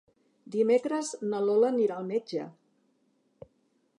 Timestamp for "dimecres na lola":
0.53-1.69